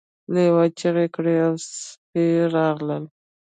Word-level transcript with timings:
لیوه 0.33 0.65
چیغې 0.79 1.07
کړې 1.15 1.35
او 1.47 1.53
سپي 1.73 2.25
راغلل. 2.55 3.03